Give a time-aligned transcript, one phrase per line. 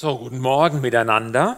[0.00, 1.56] So, guten Morgen miteinander,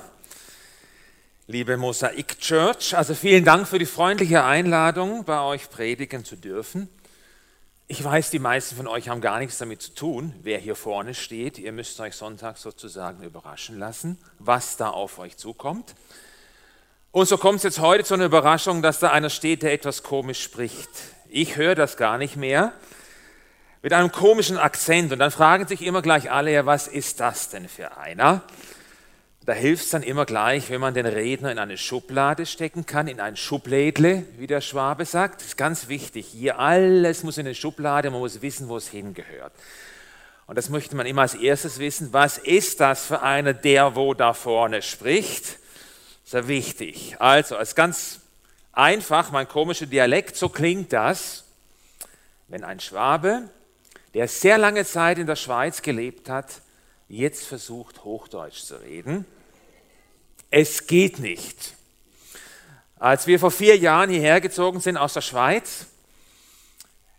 [1.46, 2.96] liebe Mosaik Church.
[2.96, 6.88] Also vielen Dank für die freundliche Einladung, bei euch predigen zu dürfen.
[7.87, 11.12] Ich weiß, die meisten von euch haben gar nichts damit zu tun, wer hier vorne
[11.12, 11.58] steht.
[11.58, 15.95] Ihr müsst euch Sonntag sozusagen überraschen lassen, was da auf euch zukommt.
[17.12, 20.02] Und so kommt es jetzt heute zu einer Überraschung, dass da einer steht, der etwas
[20.02, 20.88] komisch spricht.
[21.29, 22.73] Ich höre das gar nicht mehr
[23.83, 25.12] mit einem komischen Akzent.
[25.12, 28.42] Und dann fragen sich immer gleich alle, ja, was ist das denn für einer?
[29.47, 33.09] Da hilft es dann immer gleich, wenn man den Redner in eine Schublade stecken kann,
[33.09, 35.41] in ein Schublädle, wie der Schwabe sagt.
[35.41, 36.27] Das ist ganz wichtig.
[36.27, 39.53] Hier alles muss in eine Schublade, man muss wissen, wo es hingehört.
[40.47, 42.12] Und das möchte man immer als erstes wissen.
[42.12, 45.59] Was ist das für einer, der wo da vorne spricht?
[46.25, 47.17] Sehr wichtig.
[47.19, 48.20] Also, als ganz
[48.73, 51.45] einfach, mein komischer Dialekt, so klingt das,
[52.48, 53.48] wenn ein Schwabe
[54.14, 56.62] der sehr lange Zeit in der Schweiz gelebt hat,
[57.09, 59.24] jetzt versucht, Hochdeutsch zu reden.
[60.50, 61.74] Es geht nicht.
[62.98, 65.86] Als wir vor vier Jahren hierher gezogen sind aus der Schweiz,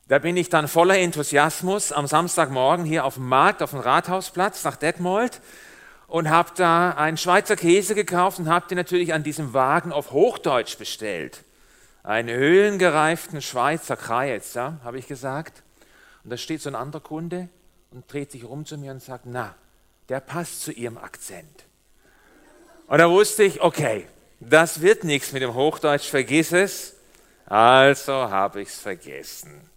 [0.07, 4.63] da bin ich dann voller Enthusiasmus am Samstagmorgen hier auf dem Markt, auf dem Rathausplatz
[4.63, 5.39] nach Detmold
[6.07, 10.11] und habe da einen Schweizer Käse gekauft und habe den natürlich an diesem Wagen auf
[10.11, 11.45] Hochdeutsch bestellt.
[12.03, 15.63] Einen höhlengereiften Schweizer Kreuz, ja, habe ich gesagt.
[16.23, 17.49] Und da steht so ein anderer Kunde
[17.91, 19.55] und dreht sich rum zu mir und sagt, na,
[20.09, 21.65] der passt zu ihrem Akzent.
[22.87, 24.07] Und da wusste ich, okay,
[24.39, 26.95] das wird nichts mit dem Hochdeutsch, vergiss es.
[27.45, 29.69] Also habe ich es vergessen.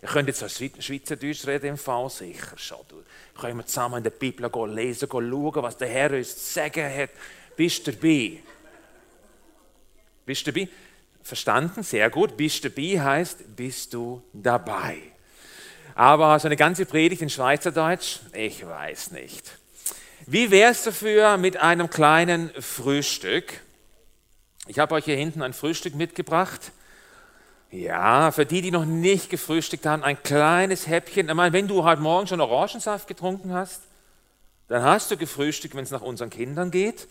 [0.00, 2.78] Ich könnte jetzt auch Schweizerdeutsch reden im Fall, sicher schon.
[2.88, 3.02] Du.
[3.40, 6.52] Können wir zusammen in der Bibel gehen, lesen, gehen, schauen, was der Herr uns zu
[6.54, 7.10] sagen hat.
[7.56, 8.42] Bist du dabei?
[10.26, 10.68] Bist du dabei?
[11.22, 11.82] Verstanden?
[11.82, 12.36] Sehr gut.
[12.36, 14.98] Bist du dabei heißt, bist du dabei.
[15.94, 19.58] Aber so eine ganze Predigt in Schweizerdeutsch, ich weiß nicht.
[20.26, 23.60] Wie wäre es dafür mit einem kleinen Frühstück?
[24.66, 26.72] Ich habe euch hier hinten ein Frühstück mitgebracht.
[27.70, 31.28] Ja, für die, die noch nicht gefrühstückt haben, ein kleines Häppchen.
[31.28, 33.82] Ich meine, wenn du heute Morgen schon Orangensaft getrunken hast,
[34.68, 37.08] dann hast du gefrühstückt, wenn es nach unseren Kindern geht.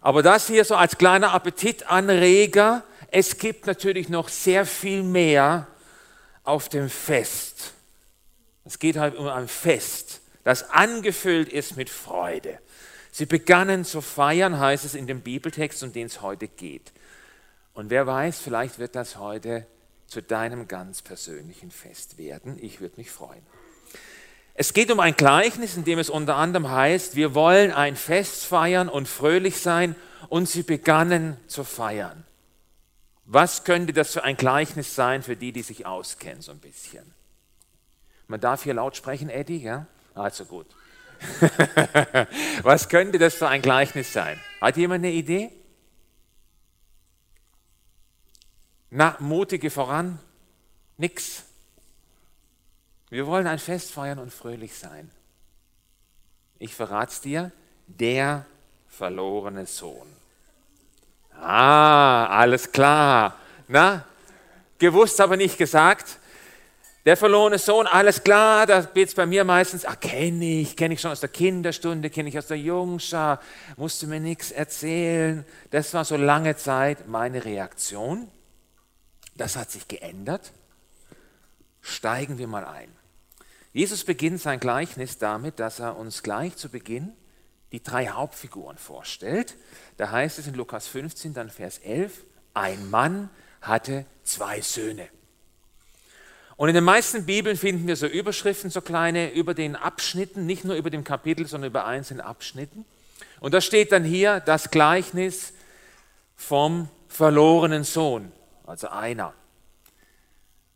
[0.00, 2.82] Aber das hier so als kleiner Appetitanreger.
[3.10, 5.66] Es gibt natürlich noch sehr viel mehr
[6.44, 7.72] auf dem Fest.
[8.64, 12.58] Es geht halt um ein Fest, das angefüllt ist mit Freude.
[13.10, 16.92] Sie begannen zu feiern, heißt es in dem Bibeltext, um den es heute geht.
[17.74, 19.66] Und wer weiß, vielleicht wird das heute
[20.06, 22.58] zu deinem ganz persönlichen Fest werden.
[22.60, 23.42] Ich würde mich freuen.
[24.54, 28.44] Es geht um ein Gleichnis, in dem es unter anderem heißt, wir wollen ein Fest
[28.44, 29.96] feiern und fröhlich sein
[30.28, 32.24] und sie begannen zu feiern.
[33.24, 37.14] Was könnte das für ein Gleichnis sein für die, die sich auskennen so ein bisschen?
[38.26, 39.86] Man darf hier laut sprechen, Eddie, ja?
[40.14, 40.66] Also gut.
[42.62, 44.40] Was könnte das für ein Gleichnis sein?
[44.60, 45.50] Hat jemand eine Idee?
[48.90, 50.18] Na, mutige voran?
[50.96, 51.44] Nix.
[53.08, 55.10] Wir wollen ein Fest feiern und fröhlich sein.
[56.58, 57.52] Ich verrate es dir,
[57.86, 58.46] der
[58.88, 60.21] verlorene Sohn.
[61.40, 63.36] Ah, alles klar.
[63.68, 64.04] Na,
[64.78, 66.18] gewusst, aber nicht gesagt.
[67.04, 70.94] Der verlorene Sohn, alles klar, da wird es bei mir meistens, ah, kenne ich, kenne
[70.94, 73.40] ich schon aus der Kinderstunde, kenne ich aus der Jungschar,
[73.76, 75.44] musste mir nichts erzählen.
[75.70, 78.28] Das war so lange Zeit meine Reaktion.
[79.34, 80.52] Das hat sich geändert.
[81.80, 82.88] Steigen wir mal ein.
[83.72, 87.12] Jesus beginnt sein Gleichnis damit, dass er uns gleich zu Beginn
[87.72, 89.56] die drei Hauptfiguren vorstellt.
[89.96, 92.24] Da heißt es in Lukas 15, dann Vers 11,
[92.54, 95.08] ein Mann hatte zwei Söhne.
[96.56, 100.64] Und in den meisten Bibeln finden wir so Überschriften, so kleine über den Abschnitten, nicht
[100.64, 102.84] nur über dem Kapitel, sondern über einzelne Abschnitten.
[103.40, 105.54] Und da steht dann hier das Gleichnis
[106.36, 108.30] vom verlorenen Sohn,
[108.66, 109.34] also einer.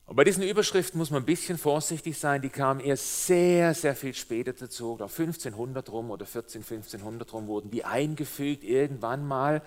[0.06, 3.96] Und bei diesen Überschriften muss man ein bisschen vorsichtig sein, die kamen erst sehr, sehr
[3.96, 9.62] viel später dazu, auf 1500 rum oder 14, 1500 rum wurden die eingefügt irgendwann mal.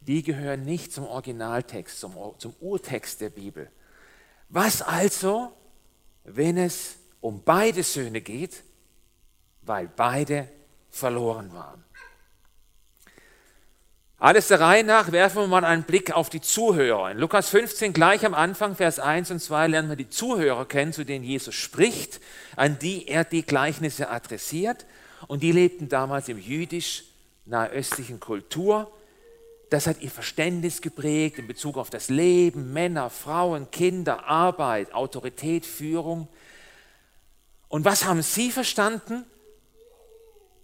[0.00, 3.70] Die gehören nicht zum Originaltext, zum, zum Urtext der Bibel.
[4.48, 5.52] Was also,
[6.24, 8.64] wenn es um beide Söhne geht,
[9.60, 10.48] weil beide
[10.88, 11.84] verloren waren?
[14.20, 17.12] Alles der Reihe nach werfen wir mal einen Blick auf die Zuhörer.
[17.12, 20.92] In Lukas 15 gleich am Anfang, Vers 1 und 2, lernen wir die Zuhörer kennen,
[20.92, 22.20] zu denen Jesus spricht,
[22.56, 24.86] an die er die Gleichnisse adressiert.
[25.28, 28.90] Und die lebten damals im jüdisch-nahöstlichen Kultur.
[29.70, 35.64] Das hat ihr Verständnis geprägt in Bezug auf das Leben, Männer, Frauen, Kinder, Arbeit, Autorität,
[35.64, 36.26] Führung.
[37.68, 39.24] Und was haben sie verstanden?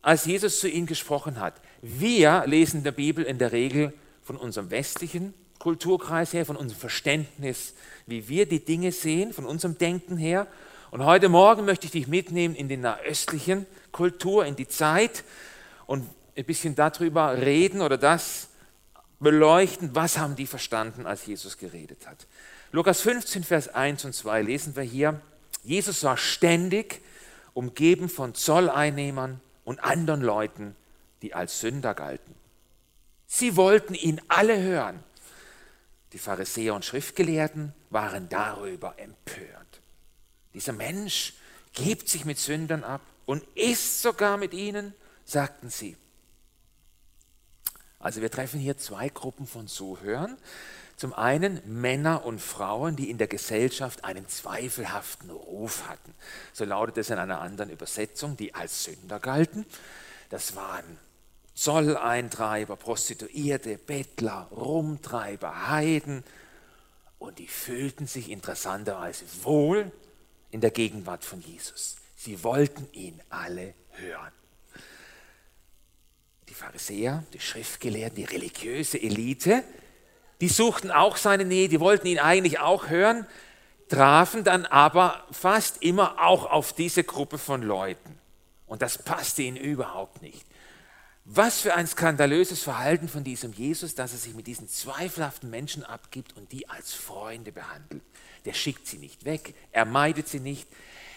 [0.05, 1.55] als Jesus zu ihnen gesprochen hat.
[1.87, 3.93] Wir lesen in der Bibel in der Regel
[4.23, 7.75] von unserem westlichen Kulturkreis her, von unserem Verständnis,
[8.07, 10.47] wie wir die Dinge sehen, von unserem Denken her.
[10.91, 15.25] Und heute Morgen möchte ich dich mitnehmen in die nahöstlichen Kultur, in die Zeit
[15.85, 16.09] und
[16.39, 18.49] ein bisschen darüber reden oder das
[19.21, 22.27] beleuchten, was haben die verstanden, als Jesus geredet hat.
[22.73, 25.21] Lukas 15, Vers 1 und 2 lesen wir hier.
[25.63, 27.03] Jesus war ständig
[27.53, 30.75] umgeben von Zolleinnehmern und anderen Leuten,
[31.25, 32.35] die als Sünder galten.
[33.26, 35.03] Sie wollten ihn alle hören.
[36.12, 39.81] Die Pharisäer und Schriftgelehrten waren darüber empört.
[40.53, 41.32] Dieser Mensch
[41.73, 44.93] gibt sich mit Sündern ab und isst sogar mit ihnen,
[45.25, 45.97] sagten sie.
[47.99, 50.37] Also wir treffen hier zwei Gruppen von Zuhörern.
[50.97, 56.15] Zum einen Männer und Frauen, die in der Gesellschaft einen zweifelhaften Ruf hatten.
[56.53, 59.65] So lautet es in einer anderen Übersetzung, die als Sünder galten.
[60.29, 60.99] Das waren
[61.55, 66.25] Zolleintreiber, Prostituierte, Bettler, Rumtreiber, Heiden.
[67.19, 69.91] Und die fühlten sich interessanterweise wohl
[70.51, 71.97] in der Gegenwart von Jesus.
[72.17, 74.33] Sie wollten ihn alle hören
[76.55, 79.65] die Pharisäer, die Schriftgelehrten, die religiöse Elite,
[80.41, 83.27] die suchten auch seine Nähe, die wollten ihn eigentlich auch hören,
[83.89, 88.21] trafen dann aber fast immer auch auf diese Gruppe von Leuten.
[88.69, 90.47] Und das passte ihnen überhaupt nicht.
[91.26, 95.82] Was für ein skandalöses Verhalten von diesem Jesus, dass er sich mit diesen zweifelhaften Menschen
[95.82, 98.03] abgibt und die als Freunde behandelt.
[98.44, 100.69] Der schickt sie nicht weg, er meidet sie nicht.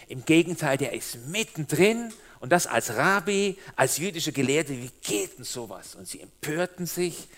[0.08, 2.10] Im Gegenteil, der ist mittendrin
[2.40, 5.94] und das als Rabbi, als jüdische Gelehrte, wie geht denn sowas?
[5.94, 7.28] Und sie empörten sich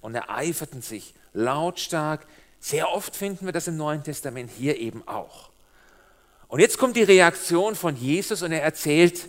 [0.00, 2.26] und ereiferten sich lautstark.
[2.58, 5.50] Sehr oft finden wir das im Neuen Testament hier eben auch.
[6.48, 9.28] Und jetzt kommt die Reaktion von Jesus und er erzählt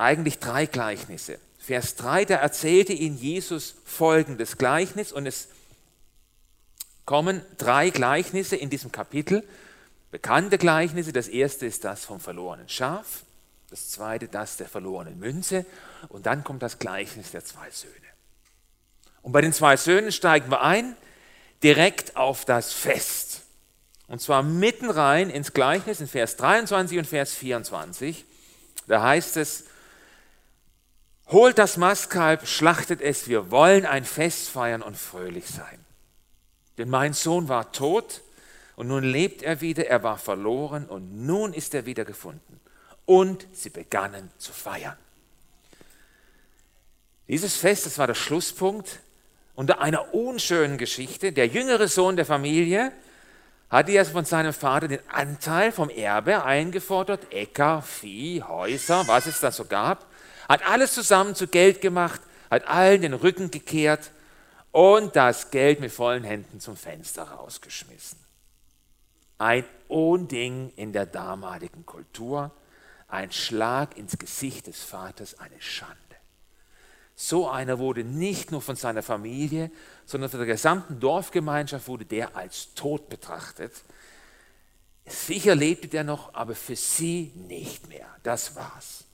[0.00, 1.38] eigentlich drei Gleichnisse.
[1.58, 5.48] Vers 3, da erzählte ihnen Jesus folgendes Gleichnis und es
[7.04, 9.46] kommen drei Gleichnisse in diesem Kapitel,
[10.10, 11.12] bekannte Gleichnisse.
[11.12, 13.24] Das erste ist das vom verlorenen Schaf,
[13.68, 15.66] das zweite das der verlorenen Münze
[16.08, 17.94] und dann kommt das Gleichnis der zwei Söhne.
[19.22, 20.96] Und bei den zwei Söhnen steigen wir ein
[21.62, 23.42] direkt auf das Fest.
[24.08, 28.24] Und zwar mitten rein ins Gleichnis in Vers 23 und Vers 24.
[28.88, 29.64] Da heißt es,
[31.30, 35.84] holt das Mastkalb, schlachtet es, wir wollen ein Fest feiern und fröhlich sein.
[36.78, 38.22] Denn mein Sohn war tot
[38.76, 42.60] und nun lebt er wieder, er war verloren und nun ist er wieder gefunden
[43.04, 44.96] und sie begannen zu feiern.
[47.28, 49.00] Dieses Fest, das war der Schlusspunkt
[49.54, 51.32] unter einer unschönen Geschichte.
[51.32, 52.92] Der jüngere Sohn der Familie
[53.68, 59.38] hatte ja von seinem Vater den Anteil vom Erbe eingefordert, Äcker, Vieh, Häuser, was es
[59.38, 60.09] da so gab,
[60.50, 62.20] hat alles zusammen zu Geld gemacht,
[62.50, 64.10] hat allen den Rücken gekehrt
[64.72, 68.18] und das Geld mit vollen Händen zum Fenster rausgeschmissen.
[69.38, 72.50] Ein Unding in der damaligen Kultur
[73.06, 75.94] ein Schlag ins Gesicht des Vaters, eine Schande.
[77.14, 79.70] So einer wurde nicht nur von seiner Familie,
[80.04, 83.72] sondern von der gesamten Dorfgemeinschaft wurde der als tot betrachtet.
[85.06, 88.08] Sicher lebte der noch, aber für sie nicht mehr.
[88.24, 89.04] Das war's.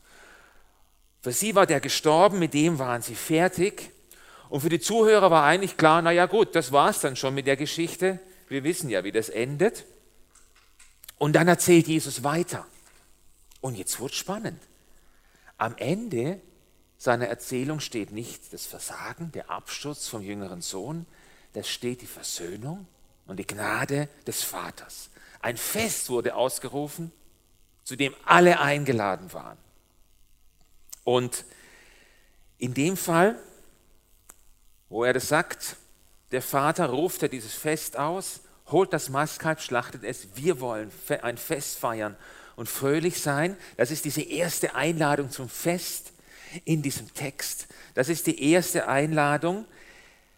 [1.26, 3.90] Für sie war der gestorben, mit dem waren sie fertig.
[4.48, 7.56] Und für die Zuhörer war eigentlich klar, naja gut, das war's dann schon mit der
[7.56, 8.20] Geschichte.
[8.46, 9.86] Wir wissen ja, wie das endet.
[11.18, 12.64] Und dann erzählt Jesus weiter.
[13.60, 14.62] Und jetzt wird spannend.
[15.58, 16.40] Am Ende
[16.96, 21.06] seiner Erzählung steht nicht das Versagen, der Absturz vom jüngeren Sohn,
[21.54, 22.86] da steht die Versöhnung
[23.26, 25.10] und die Gnade des Vaters.
[25.40, 27.10] Ein Fest wurde ausgerufen,
[27.82, 29.58] zu dem alle eingeladen waren.
[31.06, 31.44] Und
[32.58, 33.38] in dem Fall,
[34.88, 35.76] wo er das sagt,
[36.32, 40.90] der Vater ruft er dieses Fest aus, holt das Mastkalb, schlachtet es, wir wollen
[41.22, 42.16] ein Fest feiern
[42.56, 43.56] und fröhlich sein.
[43.76, 46.10] Das ist diese erste Einladung zum Fest
[46.64, 47.68] in diesem Text.
[47.94, 49.64] Das ist die erste Einladung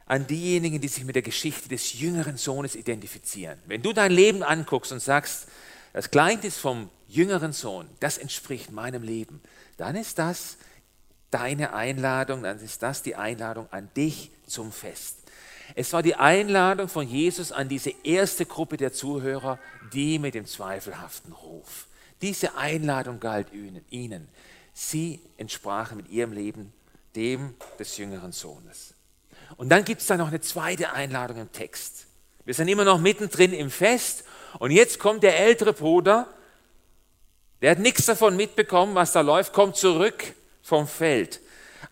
[0.05, 3.59] an diejenigen, die sich mit der Geschichte des jüngeren Sohnes identifizieren.
[3.65, 5.49] Wenn du dein Leben anguckst und sagst,
[5.95, 9.41] das Gleichnis vom jüngeren Sohn, das entspricht meinem Leben,
[9.79, 10.59] dann ist das
[11.31, 15.17] deine Einladung, dann ist das die Einladung an dich zum Fest.
[15.75, 19.59] Es war die Einladung von Jesus an diese erste Gruppe der Zuhörer,
[19.93, 21.87] die mit dem zweifelhaften Ruf.
[22.23, 24.29] Diese Einladung galt ihnen.
[24.73, 26.73] Sie entsprachen mit ihrem Leben
[27.15, 28.95] dem des jüngeren Sohnes.
[29.57, 32.07] Und dann gibt es da noch eine zweite Einladung im Text.
[32.45, 34.25] Wir sind immer noch mittendrin im Fest
[34.59, 36.27] und jetzt kommt der ältere Bruder,
[37.61, 41.41] der hat nichts davon mitbekommen, was da läuft, kommt zurück vom Feld.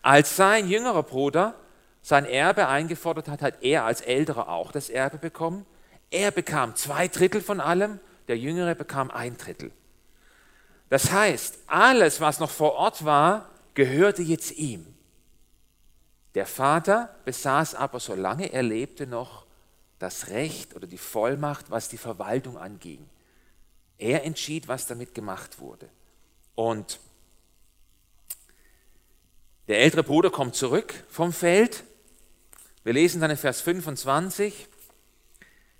[0.01, 1.55] Als sein jüngerer Bruder
[2.01, 5.65] sein Erbe eingefordert hat, hat er als älterer auch das Erbe bekommen.
[6.09, 9.71] Er bekam zwei Drittel von allem, der jüngere bekam ein Drittel.
[10.89, 14.85] Das heißt, alles, was noch vor Ort war, gehörte jetzt ihm.
[16.33, 19.45] Der Vater besaß aber, solange er lebte, noch
[19.99, 23.05] das Recht oder die Vollmacht, was die Verwaltung anging.
[23.97, 25.89] Er entschied, was damit gemacht wurde.
[26.55, 26.99] Und
[29.67, 31.83] der ältere Bruder kommt zurück vom Feld.
[32.83, 34.67] Wir lesen dann in Vers 25.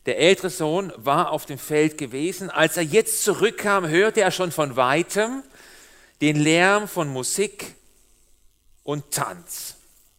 [0.06, 2.50] Der ältere Sohn war auf dem Feld gewesen.
[2.50, 5.44] Als er jetzt zurückkam, hörte er schon von weitem
[6.22, 7.76] den Lärm von Musik
[8.84, 9.76] und Tanz.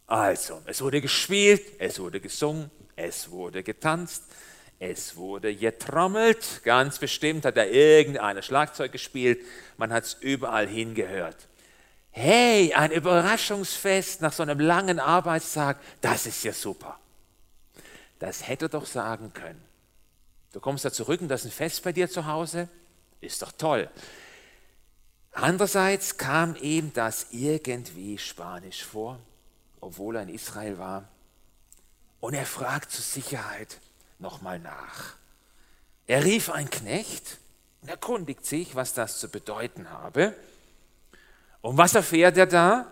[0.07, 4.23] Also, es wurde gespielt, es wurde gesungen, es wurde getanzt,
[4.79, 6.61] es wurde getrommelt.
[6.63, 9.45] Ganz bestimmt hat da irgendeine Schlagzeug gespielt.
[9.77, 11.35] Man hat es überall hingehört.
[12.11, 16.97] Hey, ein Überraschungsfest nach so einem langen Arbeitstag, das ist ja super.
[18.19, 19.61] Das hätte er doch sagen können.
[20.53, 22.67] Du kommst da zurück und das ist ein Fest bei dir zu Hause.
[23.21, 23.89] Ist doch toll.
[25.33, 29.19] Andererseits kam ihm das irgendwie spanisch vor,
[29.79, 31.07] obwohl er in Israel war.
[32.19, 33.77] Und er fragt zur Sicherheit
[34.19, 35.15] nochmal nach.
[36.07, 37.37] Er rief einen Knecht
[37.81, 40.35] und erkundigt sich, was das zu bedeuten habe.
[41.61, 42.91] Und was erfährt er da?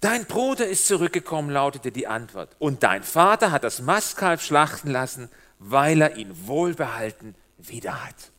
[0.00, 2.54] Dein Bruder ist zurückgekommen, lautete die Antwort.
[2.58, 8.30] Und dein Vater hat das Mastkalb schlachten lassen weil er ihn wohlbehalten wieder hat.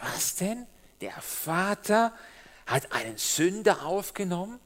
[0.00, 0.66] Was denn?
[1.00, 2.12] Der Vater
[2.66, 4.60] hat einen Sünder aufgenommen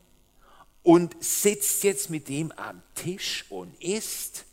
[0.87, 4.45] und sitzt jetzt mit dem am Tisch und isst.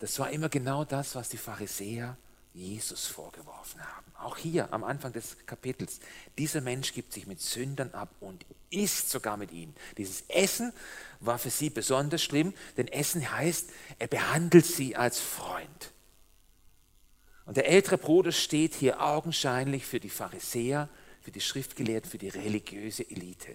[0.00, 2.16] Das war immer genau das, was die Pharisäer
[2.52, 4.12] Jesus vorgeworfen haben.
[4.18, 6.00] Auch hier am Anfang des Kapitels.
[6.36, 9.72] Dieser Mensch gibt sich mit Sündern ab und isst sogar mit ihnen.
[9.96, 10.72] Dieses Essen
[11.20, 13.70] war für sie besonders schlimm, denn Essen heißt,
[14.00, 15.92] er behandelt sie als Freund.
[17.46, 20.88] Und der ältere Bruder steht hier augenscheinlich für die Pharisäer,
[21.20, 23.54] für die Schriftgelehrten, für die religiöse Elite.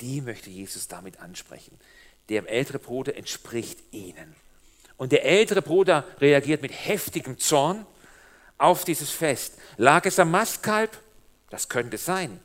[0.00, 1.78] Die möchte Jesus damit ansprechen.
[2.28, 4.34] Der ältere Bruder entspricht ihnen.
[4.96, 7.86] Und der ältere Bruder reagiert mit heftigem Zorn
[8.58, 9.58] auf dieses Fest.
[9.76, 10.98] Lag es am Mastkalb?
[11.50, 12.40] Das könnte sein.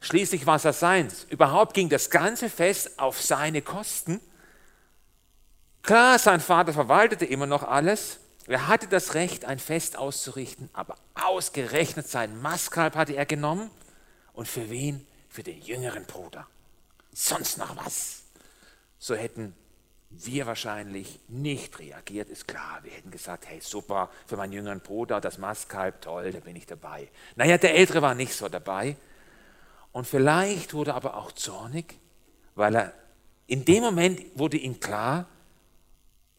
[0.00, 1.24] Schließlich war es seins.
[1.30, 4.20] Überhaupt ging das ganze Fest auf seine Kosten.
[5.82, 8.18] Klar, sein Vater verwaltete immer noch alles.
[8.46, 13.70] Er hatte das Recht, ein Fest auszurichten, aber ausgerechnet sein Mastkalb hatte er genommen.
[14.32, 15.06] Und für wen?
[15.28, 16.46] Für den jüngeren Bruder.
[17.12, 18.22] Sonst noch was.
[18.98, 19.54] So hätten
[20.10, 22.80] wir wahrscheinlich nicht reagiert, ist klar.
[22.82, 26.66] Wir hätten gesagt, hey, super, für meinen jüngeren Bruder, das Mastkalb, toll, da bin ich
[26.66, 27.08] dabei.
[27.36, 28.96] Naja, der Ältere war nicht so dabei.
[29.92, 31.98] Und vielleicht wurde er aber auch zornig,
[32.54, 32.92] weil er
[33.46, 35.26] in dem Moment wurde ihm klar,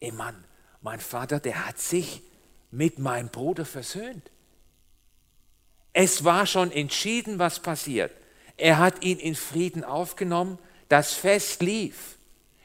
[0.00, 0.44] ey Mann,
[0.80, 2.22] mein Vater, der hat sich
[2.70, 4.30] mit meinem Bruder versöhnt.
[5.92, 8.12] Es war schon entschieden, was passiert.
[8.56, 10.58] Er hat ihn in Frieden aufgenommen,
[10.88, 12.16] das Fest lief.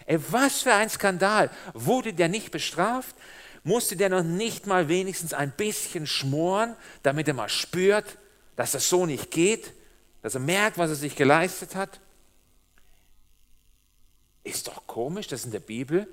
[0.05, 1.49] Ey, was für ein Skandal.
[1.73, 3.15] Wurde der nicht bestraft?
[3.63, 8.17] Musste der noch nicht mal wenigstens ein bisschen schmoren, damit er mal spürt,
[8.55, 9.73] dass das so nicht geht?
[10.21, 11.99] Dass er merkt, was er sich geleistet hat?
[14.43, 16.07] Ist doch komisch, dass in der Bibel,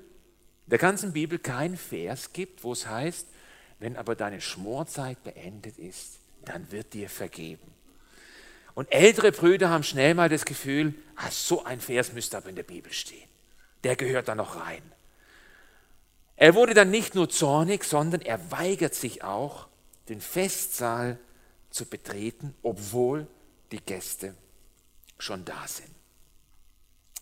[0.65, 3.27] der ganzen Bibel kein Vers gibt, wo es heißt,
[3.79, 7.76] wenn aber deine Schmorzeit beendet ist, dann wird dir vergeben.
[8.77, 12.55] Und ältere Brüder haben schnell mal das Gefühl, ah, so ein Vers müsste aber in
[12.55, 13.27] der Bibel stehen
[13.87, 14.81] der gehört da noch rein.
[16.35, 19.67] Er wurde dann nicht nur zornig, sondern er weigert sich auch,
[20.09, 21.17] den Festsaal
[21.69, 23.27] zu betreten, obwohl
[23.71, 24.35] die Gäste
[25.17, 25.89] schon da sind.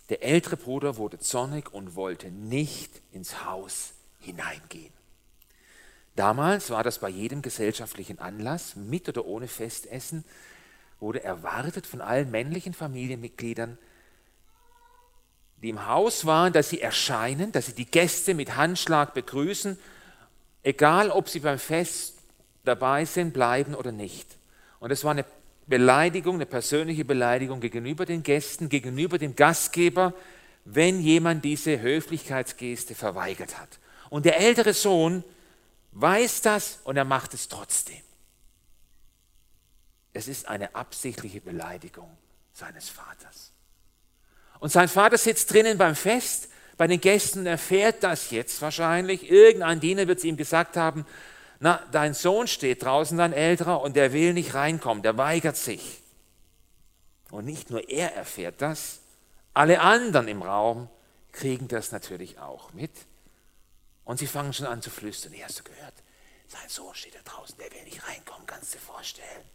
[0.10, 4.94] Der ältere Bruder wurde zornig und wollte nicht ins Haus hineingehen.
[6.16, 10.24] Damals war das bei jedem gesellschaftlichen Anlass, mit oder ohne Festessen,
[11.00, 13.78] wurde erwartet von allen männlichen Familienmitgliedern,
[15.62, 19.78] die im Haus waren, dass sie erscheinen, dass sie die Gäste mit Handschlag begrüßen,
[20.64, 22.18] egal ob sie beim Fest
[22.64, 24.38] dabei sind, bleiben oder nicht.
[24.80, 25.26] Und es war eine
[25.68, 30.14] Beleidigung, eine persönliche Beleidigung gegenüber den Gästen, gegenüber dem Gastgeber,
[30.66, 33.80] wenn jemand diese Höflichkeitsgeste verweigert hat.
[34.10, 35.24] Und der ältere Sohn
[35.94, 38.05] weiß das und er macht es trotzdem.
[40.16, 42.10] Es ist eine absichtliche Beleidigung
[42.54, 43.52] seines Vaters.
[44.60, 49.30] Und sein Vater sitzt drinnen beim Fest bei den Gästen erfährt das jetzt wahrscheinlich.
[49.30, 51.06] Irgendein Diener wird es ihm gesagt haben,
[51.60, 56.02] na, dein Sohn steht draußen, dein älterer, und der will nicht reinkommen, der weigert sich.
[57.32, 59.00] Und nicht nur er erfährt das,
[59.54, 60.90] alle anderen im Raum
[61.32, 62.92] kriegen das natürlich auch mit.
[64.04, 65.34] Und sie fangen schon an zu flüstern.
[65.42, 65.94] Hast du gehört?
[66.48, 69.46] Sein Sohn steht da draußen, der will nicht reinkommen, kannst du dir vorstellen.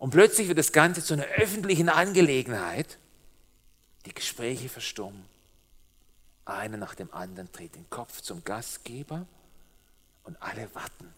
[0.00, 2.98] Und plötzlich wird das Ganze zu einer öffentlichen Angelegenheit.
[4.06, 5.26] Die Gespräche verstummen.
[6.46, 9.26] Einer nach dem anderen dreht den Kopf zum Gastgeber
[10.24, 11.12] und alle warten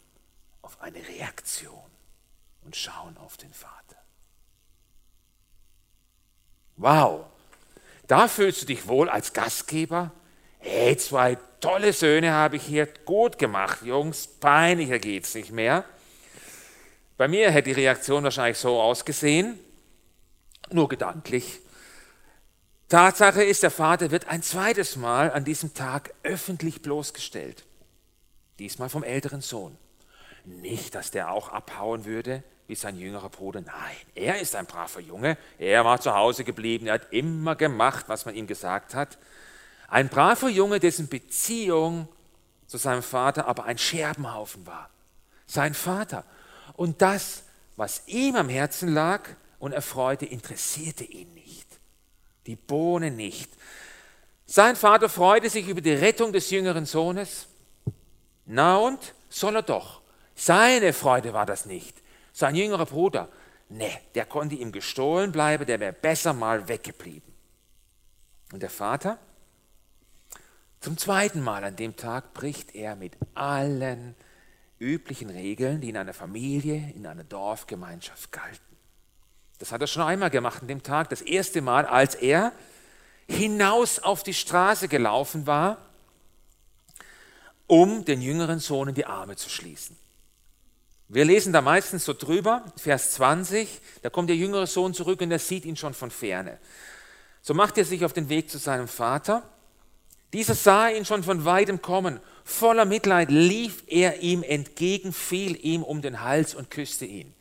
[0.63, 1.79] auf eine Reaktion
[2.65, 4.03] und schauen auf den Vater.
[6.77, 7.27] Wow,
[8.09, 10.11] da fühlst du dich wohl als Gastgeber?
[10.59, 15.85] Hey, zwei tolle Söhne habe ich hier gut gemacht, Jungs, peinlicher geht's nicht mehr.
[17.23, 19.57] Bei mir hätte die Reaktion wahrscheinlich so ausgesehen,
[20.73, 21.61] nur gedanklich.
[22.89, 27.65] Tatsache ist, der Vater wird ein zweites Mal an diesem Tag öffentlich bloßgestellt.
[28.59, 29.79] Diesmal vom älteren Sohn.
[30.45, 33.61] Nicht, dass der auch abhauen würde wie sein jüngerer Bruder.
[33.61, 35.39] Nein, er ist ein braver Junge.
[35.61, 36.89] Er war zu Hause geblieben.
[36.89, 39.17] Er hat immer gemacht, was man ihm gesagt hat.
[39.87, 42.09] Ein braver Junge, dessen Beziehung
[42.67, 44.91] zu seinem Vater aber ein Scherbenhaufen war.
[45.47, 46.25] Sein Vater.
[46.75, 47.45] Und das,
[47.77, 51.67] was ihm am Herzen lag und erfreute, interessierte ihn nicht.
[52.47, 53.51] Die Bohne nicht.
[54.47, 57.47] Sein Vater freute sich über die Rettung des jüngeren Sohnes.
[58.47, 59.15] Na und?
[59.29, 60.03] Soll er doch.
[60.35, 61.97] Seine Freude war das nicht.
[62.33, 63.29] Sein jüngerer Bruder,
[63.69, 67.33] ne, der konnte ihm gestohlen bleiben, der wäre besser mal weggeblieben.
[68.53, 69.19] Und der Vater?
[70.81, 74.17] Zum zweiten Mal an dem Tag bricht er mit allen
[74.83, 78.77] üblichen Regeln, die in einer Familie, in einer Dorfgemeinschaft galten.
[79.59, 82.53] Das hat er schon einmal gemacht an dem Tag, das erste Mal, als er
[83.29, 85.79] hinaus auf die Straße gelaufen war,
[87.67, 89.97] um den jüngeren Sohn in die Arme zu schließen.
[91.09, 95.31] Wir lesen da meistens so drüber, Vers 20, da kommt der jüngere Sohn zurück und
[95.31, 96.59] er sieht ihn schon von ferne.
[97.41, 99.43] So macht er sich auf den Weg zu seinem Vater.
[100.33, 102.21] Dieser sah ihn schon von weitem kommen.
[102.45, 107.35] Voller Mitleid lief er ihm entgegen, fiel ihm um den Hals und küsste ihn.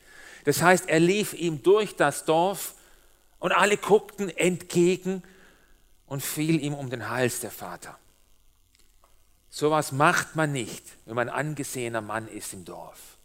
[0.43, 2.75] Das heißt, er lief ihm durch das Dorf
[3.39, 5.23] und alle guckten entgegen
[6.05, 7.97] und fiel ihm um den Hals, der Vater.
[9.49, 13.17] Sowas macht man nicht, wenn man angesehener Mann ist im Dorf.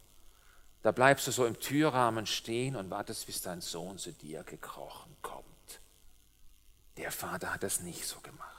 [0.83, 5.17] Da bleibst du so im Türrahmen stehen und wartest, bis dein Sohn zu dir gekrochen
[5.23, 5.45] kommt.
[6.97, 8.56] Der Vater hat das nicht so gemacht.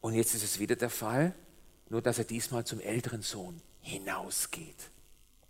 [0.00, 1.34] Und jetzt ist es wieder der Fall,
[1.88, 4.90] nur dass er diesmal zum älteren Sohn hinausgeht.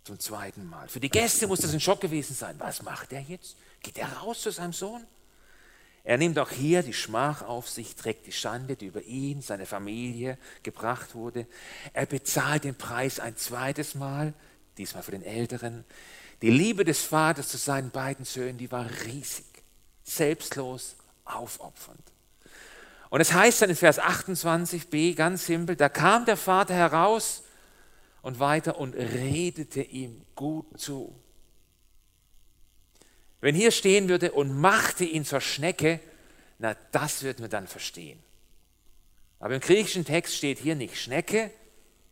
[0.03, 0.87] Zum zweiten Mal.
[0.87, 2.55] Für die Gäste muss das ein Schock gewesen sein.
[2.59, 3.57] Was macht er jetzt?
[3.81, 5.05] Geht er raus zu seinem Sohn?
[6.03, 9.65] Er nimmt auch hier die Schmach auf sich, trägt die Schande, die über ihn, seine
[9.65, 11.45] Familie gebracht wurde.
[11.93, 14.33] Er bezahlt den Preis ein zweites Mal
[14.79, 15.85] diesmal für den Älteren.
[16.41, 19.45] Die Liebe des Vaters zu seinen beiden Söhnen, die war riesig,
[20.03, 22.08] selbstlos, aufopfernd.
[23.09, 27.43] Und es heißt dann in Vers 28b ganz simpel, da kam der Vater heraus
[28.21, 31.15] und weiter und redete ihm gut zu.
[33.41, 35.99] Wenn hier stehen würde und machte ihn zur Schnecke,
[36.59, 38.19] na das würden wir dann verstehen.
[39.39, 41.51] Aber im griechischen Text steht hier nicht Schnecke,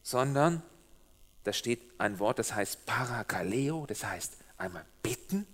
[0.01, 0.63] sondern
[1.43, 5.45] da steht ein Wort, das heißt Parakaleo, das heißt einmal bitten,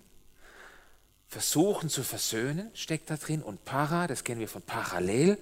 [1.34, 5.36] versuchen zu versöhnen, steckt da drin, und Para, das kennen wir von parallel.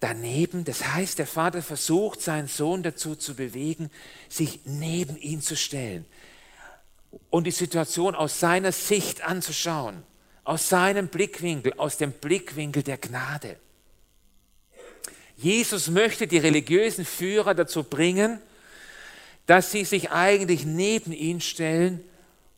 [0.00, 3.90] Daneben, das heißt, der Vater versucht seinen Sohn dazu zu bewegen,
[4.30, 6.06] sich neben ihn zu stellen
[7.28, 10.02] und die Situation aus seiner Sicht anzuschauen,
[10.44, 13.58] aus seinem Blickwinkel, aus dem Blickwinkel der Gnade.
[15.36, 18.40] Jesus möchte die religiösen Führer dazu bringen,
[19.44, 22.02] dass sie sich eigentlich neben ihn stellen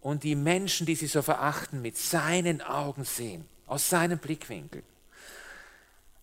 [0.03, 4.83] und die Menschen, die sie so verachten, mit seinen Augen sehen, aus seinem Blickwinkel.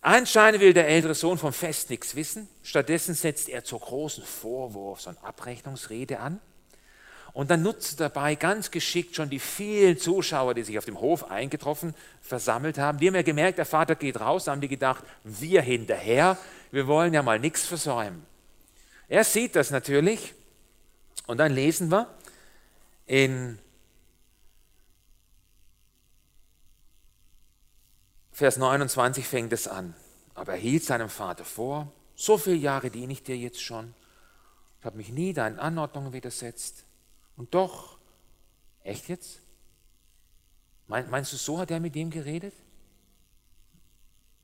[0.02, 2.48] Anscheinend will der ältere Sohn vom Fest nichts wissen.
[2.62, 6.40] Stattdessen setzt er zur großen Vorwurfs- und Abrechnungsrede an.
[7.32, 11.00] Und dann nutzt er dabei ganz geschickt schon die vielen Zuschauer, die sich auf dem
[11.00, 12.98] Hof eingetroffen, versammelt haben.
[12.98, 16.36] Die haben ja gemerkt, der Vater geht raus, haben die gedacht, wir hinterher,
[16.70, 18.24] wir wollen ja mal nichts versäumen.
[19.08, 20.34] Er sieht das natürlich
[21.26, 22.08] und dann lesen wir
[23.06, 23.58] in
[28.40, 29.94] Vers 29 fängt es an.
[30.34, 33.94] Aber er hielt seinem Vater vor, so viele Jahre diene ich dir jetzt schon,
[34.78, 36.84] ich habe mich nie deinen Anordnungen widersetzt.
[37.36, 37.98] Und doch,
[38.82, 39.40] echt jetzt?
[40.86, 42.54] Meinst du, so hat er mit dem geredet?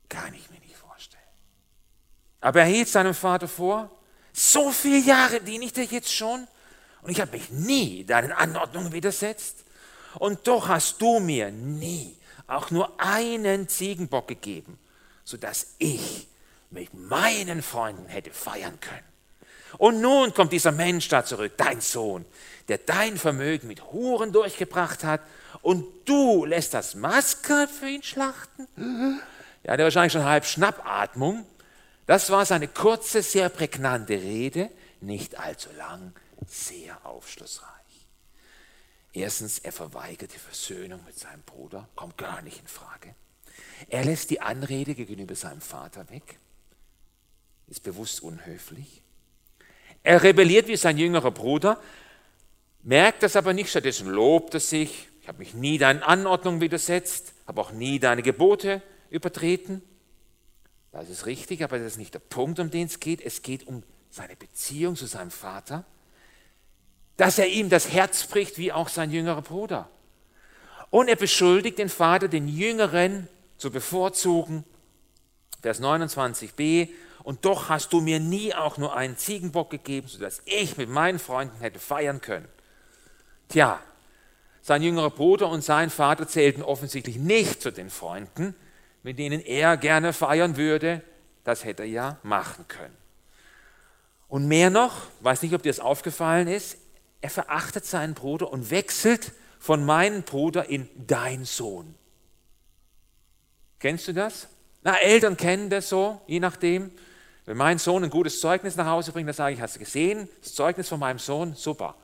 [0.09, 1.23] Kann ich mir nicht vorstellen.
[2.39, 3.89] Aber er hielt seinem Vater vor,
[4.31, 6.47] So viele Jahre diene ich dir jetzt schon
[7.01, 9.63] und ich habe mich nie deinen Anordnungen widersetzt.
[10.19, 12.16] Und doch hast du mir nie
[12.47, 14.79] auch nur einen Ziegenbock gegeben,
[15.23, 16.27] sodass ich
[16.69, 19.03] mit meinen Freunden hätte feiern können.
[19.77, 22.25] Und nun kommt dieser Mensch da zurück, dein Sohn,
[22.67, 25.21] der dein Vermögen mit Huren durchgebracht hat
[25.61, 28.67] und du lässt das Maskat für ihn schlachten?
[29.63, 31.45] Ja, der wahrscheinlich schon halb Schnappatmung.
[32.05, 34.69] Das war seine kurze, sehr prägnante Rede,
[35.01, 36.13] nicht allzu lang,
[36.47, 37.76] sehr aufschlussreich.
[39.17, 43.15] Erstens, er verweigert die Versöhnung mit seinem Bruder, kommt gar nicht in Frage.
[43.89, 46.37] Er lässt die Anrede gegenüber seinem Vater weg,
[47.65, 49.01] ist bewusst unhöflich.
[50.03, 51.81] Er rebelliert wie sein jüngerer Bruder,
[52.83, 57.33] merkt das aber nicht, stattdessen lobt er sich, ich habe mich nie deinen Anordnungen widersetzt,
[57.47, 59.81] habe auch nie deine Gebote übertreten.
[60.91, 63.21] Das ist richtig, aber das ist nicht der Punkt, um den es geht.
[63.21, 65.85] Es geht um seine Beziehung zu seinem Vater,
[67.17, 69.89] dass er ihm das Herz bricht, wie auch sein jüngerer Bruder.
[70.89, 73.27] Und er beschuldigt den Vater, den Jüngeren
[73.57, 74.63] zu bevorzugen.
[75.61, 76.89] Vers 29b,
[77.23, 81.19] und doch hast du mir nie auch nur einen Ziegenbock gegeben, sodass ich mit meinen
[81.19, 82.47] Freunden hätte feiern können.
[83.49, 83.81] Tja,
[84.61, 88.55] sein jüngerer Bruder und sein Vater zählten offensichtlich nicht zu den Freunden,
[89.03, 91.01] mit denen er gerne feiern würde.
[91.43, 92.95] Das hätte er ja machen können.
[94.29, 96.77] Und mehr noch, weiß nicht, ob dir das aufgefallen ist,
[97.21, 101.95] er verachtet seinen Bruder und wechselt von meinem Bruder in dein Sohn.
[103.79, 104.47] Kennst du das?
[104.83, 106.91] Na, Eltern kennen das so, je nachdem.
[107.45, 110.27] Wenn mein Sohn ein gutes Zeugnis nach Hause bringt, dann sage ich, hast du gesehen,
[110.41, 111.95] das Zeugnis von meinem Sohn, super.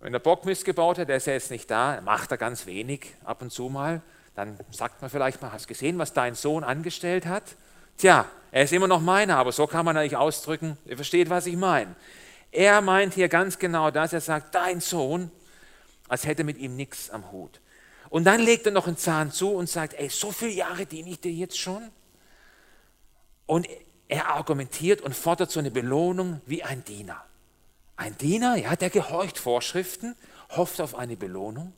[0.00, 2.66] Wenn der Bock Mist gebaut hat, der ist ja jetzt nicht da, macht er ganz
[2.66, 4.02] wenig ab und zu mal,
[4.34, 7.44] dann sagt man vielleicht mal, hast du gesehen, was dein Sohn angestellt hat?
[7.96, 11.46] Tja, er ist immer noch meiner, aber so kann man eigentlich ausdrücken, ihr versteht, was
[11.46, 11.94] ich meine.
[12.56, 15.30] Er meint hier ganz genau das, er sagt, dein Sohn,
[16.08, 17.60] als hätte mit ihm nichts am Hut.
[18.08, 21.10] Und dann legt er noch einen Zahn zu und sagt, ey, so viele Jahre diene
[21.10, 21.90] ich dir jetzt schon.
[23.44, 23.68] Und
[24.08, 27.22] er argumentiert und fordert so eine Belohnung wie ein Diener.
[27.94, 30.16] Ein Diener, ja, der gehorcht Vorschriften,
[30.48, 31.74] hofft auf eine Belohnung.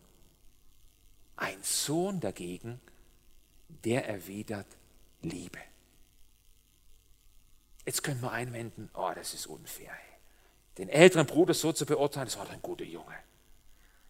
[1.34, 2.80] Ein Sohn dagegen,
[3.82, 4.68] der erwidert
[5.22, 5.58] Liebe.
[7.84, 9.90] Jetzt können wir einwenden, oh, das ist unfair.
[10.78, 13.14] Den älteren Bruder so zu beurteilen, das war doch ein guter Junge.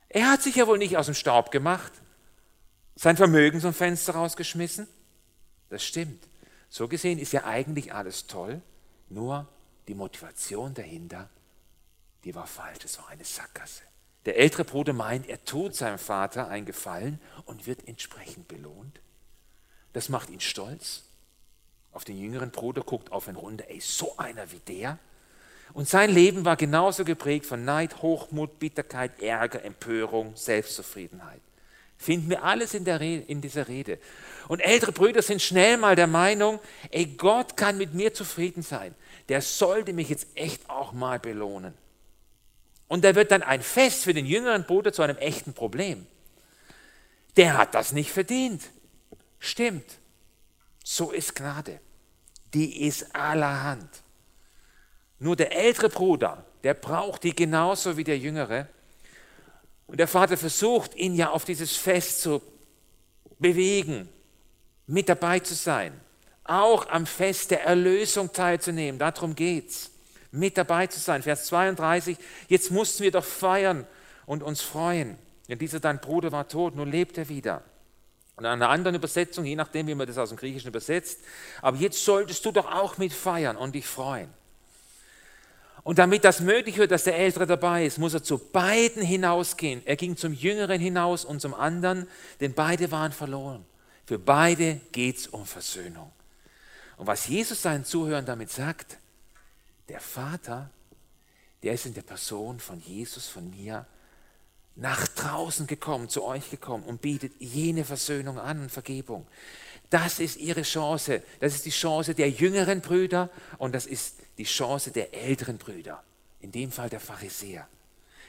[0.09, 1.93] Er hat sich ja wohl nicht aus dem Staub gemacht,
[2.95, 4.87] sein Vermögen zum Fenster rausgeschmissen.
[5.71, 6.29] Das stimmt.
[6.69, 8.61] So gesehen ist ja eigentlich alles toll,
[9.09, 9.49] nur
[9.87, 11.31] die Motivation dahinter
[12.25, 13.83] die war falsch, es war eine Sackgasse.
[14.27, 19.01] Der ältere Bruder meint, er tut seinem Vater einen Gefallen und wird entsprechend belohnt.
[19.93, 21.05] Das macht ihn stolz.
[21.93, 24.99] Auf den jüngeren Bruder guckt auf ihn runter, ey, so einer wie der.
[25.73, 31.41] Und sein Leben war genauso geprägt von Neid, Hochmut, Bitterkeit, Ärger, Empörung, Selbstzufriedenheit.
[31.99, 33.99] Finden wir alles in, Rede, in dieser Rede.
[34.47, 38.95] Und ältere Brüder sind schnell mal der Meinung, ey, Gott kann mit mir zufrieden sein.
[39.29, 41.75] Der sollte mich jetzt echt auch mal belohnen.
[42.87, 46.07] Und da wird dann ein Fest für den jüngeren Bruder zu einem echten Problem.
[47.37, 48.63] Der hat das nicht verdient.
[49.39, 49.99] Stimmt.
[50.83, 51.81] So ist Gnade.
[52.55, 53.91] Die ist allerhand.
[55.19, 58.69] Nur der ältere Bruder, der braucht die genauso wie der jüngere.
[59.87, 62.43] Und der Vater versucht, ihn ja auf dieses Fest zu
[63.39, 64.09] bewegen,
[64.87, 65.99] mit dabei zu sein,
[66.45, 68.99] auch am Fest der Erlösung teilzunehmen.
[68.99, 69.91] Darum geht's
[70.31, 71.23] mit dabei zu sein.
[71.23, 72.17] Vers 32,
[72.49, 73.87] jetzt mussten wir doch feiern
[74.27, 75.19] und uns freuen.
[75.49, 77.63] Denn dieser dein Bruder war tot, nun lebt er wieder.
[78.37, 81.21] Und an einer anderen Übersetzung, je nachdem, wie man das aus dem Griechischen übersetzt,
[81.61, 84.33] aber jetzt solltest du doch auch mit feiern und dich freuen.
[85.89, 89.81] Und damit das möglich wird, dass der Ältere dabei ist, muss er zu beiden hinausgehen.
[89.87, 92.07] Er ging zum Jüngeren hinaus und zum anderen,
[92.41, 93.65] denn beide waren verloren.
[94.05, 96.13] Für beide geht es um Versöhnung.
[96.99, 98.99] Und was Jesus seinen Zuhörern damit sagt,
[99.89, 100.69] der Vater,
[101.63, 103.87] der ist in der Person von Jesus, von mir,
[104.77, 109.27] nach draußen gekommen, zu euch gekommen und bietet jene Versöhnung an und Vergebung.
[109.89, 111.23] Das ist ihre Chance.
[111.41, 116.03] Das ist die Chance der jüngeren Brüder und das ist die Chance der älteren Brüder.
[116.41, 117.69] In dem Fall der Pharisäer.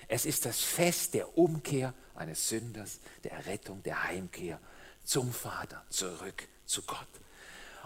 [0.07, 4.59] Es ist das Fest der Umkehr eines Sünders, der Errettung, der Heimkehr
[5.03, 7.07] zum Vater, zurück zu Gott.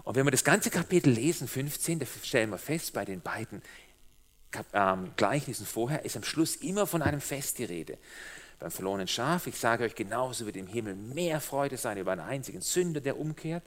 [0.04, 3.62] Und wenn wir das ganze Kapitel lesen, 15, da stellen wir fest, bei den beiden
[4.74, 7.98] ähm, Gleichnissen vorher ist am Schluss immer von einem Fest die Rede.
[8.60, 12.22] Beim verlorenen Schaf, ich sage euch genauso, wird im Himmel mehr Freude sein über einen
[12.22, 13.64] einzigen Sünder, der umkehrt.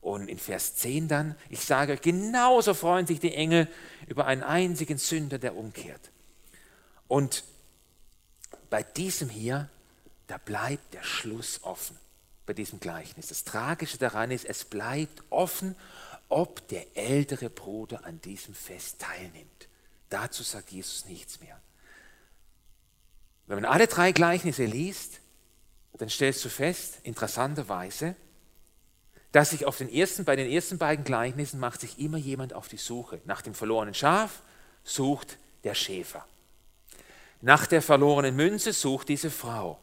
[0.00, 3.68] Und in Vers 10 dann, ich sage euch, genauso freuen sich die Engel
[4.06, 6.10] über einen einzigen Sünder, der umkehrt.
[7.08, 7.44] Und
[8.70, 9.68] bei diesem hier,
[10.26, 11.96] da bleibt der Schluss offen,
[12.46, 13.28] bei diesem Gleichnis.
[13.28, 15.74] Das Tragische daran ist, es bleibt offen,
[16.28, 19.68] ob der ältere Bruder an diesem Fest teilnimmt.
[20.10, 21.60] Dazu sagt Jesus nichts mehr.
[23.46, 25.20] Wenn man alle drei Gleichnisse liest,
[25.94, 28.14] dann stellst du fest, interessanterweise,
[29.32, 32.68] dass sich auf den ersten, bei den ersten beiden Gleichnissen macht sich immer jemand auf
[32.68, 33.20] die Suche.
[33.24, 34.42] Nach dem verlorenen Schaf
[34.84, 36.26] sucht der Schäfer.
[37.40, 39.78] Nach der verlorenen Münze sucht diese Frau.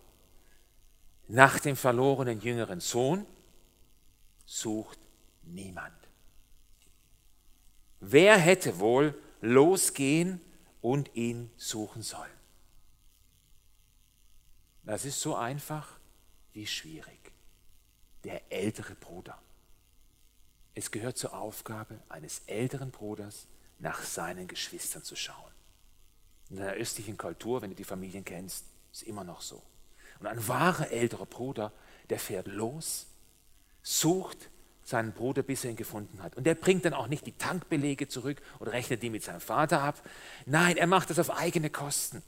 [1.28, 3.26] Nach dem verlorenen jüngeren Sohn
[4.46, 5.00] sucht
[5.44, 5.94] niemand.
[8.00, 10.42] Wer hätte wohl losgehen
[10.82, 12.30] und ihn suchen sollen?
[14.84, 15.98] Das ist so einfach
[16.54, 17.25] wie schwierig.
[18.26, 19.40] Der ältere Bruder.
[20.74, 23.48] Es gehört zur Aufgabe eines älteren Bruders,
[23.80, 25.52] nach seinen Geschwistern zu schauen.
[26.50, 29.62] In der östlichen Kultur, wenn du die Familien kennst, ist immer noch so.
[30.20, 31.72] Und ein wahrer älterer Bruder,
[32.10, 33.06] der fährt los,
[33.84, 34.50] sucht
[34.84, 36.36] seinen Bruder, bis er ihn gefunden hat.
[36.36, 39.82] Und der bringt dann auch nicht die Tankbelege zurück oder rechnet die mit seinem Vater
[39.82, 40.02] ab.
[40.46, 42.24] Nein, er macht das auf eigene Kosten.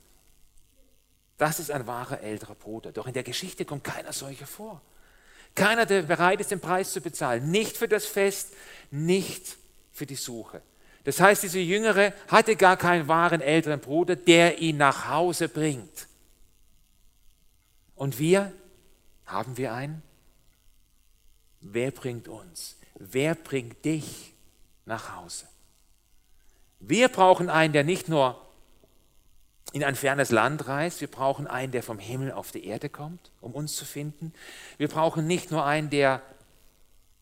[1.38, 2.92] Das ist ein wahrer älterer Bruder.
[2.92, 4.82] Doch in der Geschichte kommt keiner solcher vor.
[5.58, 7.50] Keiner, der bereit ist, den Preis zu bezahlen.
[7.50, 8.54] Nicht für das Fest,
[8.92, 9.58] nicht
[9.92, 10.62] für die Suche.
[11.04, 16.08] Das heißt, dieser Jüngere hatte gar keinen wahren älteren Bruder, der ihn nach Hause bringt.
[17.96, 18.54] Und wir,
[19.26, 20.04] haben wir einen?
[21.62, 22.78] Wer bringt uns?
[22.94, 24.34] Wer bringt dich
[24.86, 25.48] nach Hause?
[26.80, 28.47] Wir brauchen einen, der nicht nur
[29.74, 33.32] in ein fernes Land reist, wir brauchen einen, der vom Himmel auf die Erde kommt,
[33.42, 34.34] um uns zu finden.
[34.78, 36.22] Wir brauchen nicht nur einen, der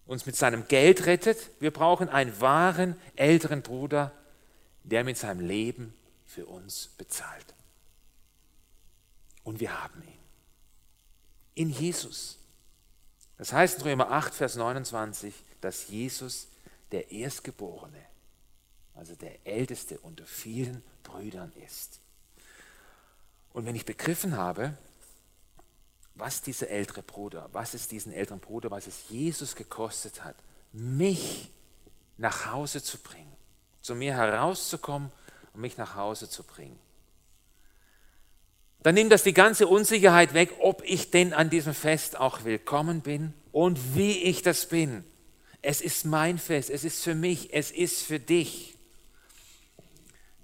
[0.06, 4.12] uns mit seinem Geld rettet, wir brauchen einen wahren älteren Bruder,
[4.84, 5.94] der mit seinem Leben
[6.26, 7.56] für uns bezahlt.
[9.44, 10.20] Und wir haben ihn.
[11.56, 12.38] In Jesus.
[13.38, 16.48] Das heißt in Römer 8, Vers 29, dass Jesus
[16.92, 18.06] der Erstgeborene,
[18.94, 22.00] also der Älteste unter vielen Brüdern ist.
[23.56, 24.78] Und wenn ich begriffen habe,
[26.14, 30.36] was dieser ältere Bruder, was es diesen älteren Bruder, was es Jesus gekostet hat,
[30.74, 31.50] mich
[32.18, 33.32] nach Hause zu bringen,
[33.82, 35.10] zu mir herauszukommen
[35.54, 36.78] und mich nach Hause zu bringen,
[38.84, 43.00] dann nimmt das die ganze Unsicherheit weg, ob ich denn an diesem Fest auch willkommen
[43.00, 45.06] bin und wie ich das bin.
[45.62, 48.75] Es ist mein Fest, es ist für mich, es ist für dich.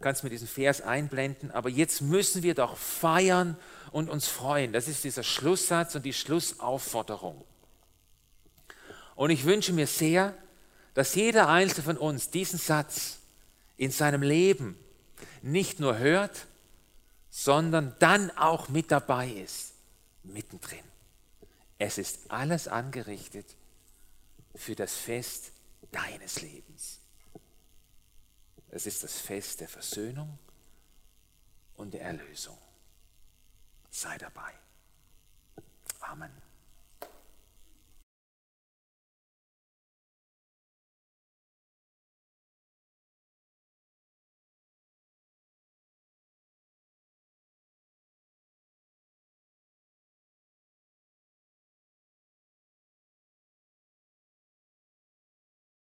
[0.02, 3.58] Kannst mir diesen Vers einblenden, aber jetzt müssen wir doch feiern
[3.92, 4.74] und uns freuen.
[4.74, 7.44] Das ist dieser Schlusssatz und die Schlussaufforderung.
[9.16, 10.34] Und ich wünsche mir sehr,
[10.94, 13.20] dass jeder Einzelne von uns diesen Satz
[13.78, 14.78] in seinem Leben
[15.42, 16.48] nicht nur hört,
[17.30, 19.74] sondern dann auch mit dabei ist,
[20.24, 20.80] mittendrin.
[21.78, 23.46] Es ist alles angerichtet
[24.56, 25.52] für das Fest
[25.92, 27.01] deines Lebens.
[28.74, 30.40] Es ist das Fest der Versöhnung
[31.76, 32.58] und der Erlösung.
[33.90, 34.54] Sei dabei.
[36.00, 36.41] Amen.